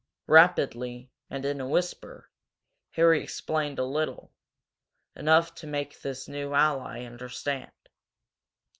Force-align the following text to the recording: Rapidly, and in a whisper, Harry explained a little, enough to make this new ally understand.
Rapidly, 0.25 1.11
and 1.29 1.45
in 1.45 1.61
a 1.61 1.67
whisper, 1.67 2.27
Harry 2.93 3.21
explained 3.21 3.77
a 3.77 3.85
little, 3.85 4.31
enough 5.15 5.53
to 5.53 5.67
make 5.67 6.01
this 6.01 6.27
new 6.27 6.55
ally 6.55 7.05
understand. 7.05 7.69